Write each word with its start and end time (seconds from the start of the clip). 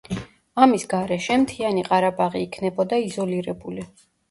ამის 0.65 0.85
გარეშე 0.93 1.37
მთიანი 1.43 1.85
ყარაბაღი 1.91 2.43
იქნებოდა 2.49 3.01
იზოლირებული. 3.13 3.89